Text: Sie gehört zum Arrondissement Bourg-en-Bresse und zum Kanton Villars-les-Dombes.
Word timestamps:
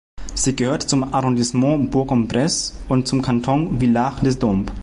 Sie 0.33 0.55
gehört 0.55 0.81
zum 0.81 1.13
Arrondissement 1.13 1.91
Bourg-en-Bresse 1.91 2.73
und 2.89 3.07
zum 3.07 3.21
Kanton 3.21 3.79
Villars-les-Dombes. 3.79 4.73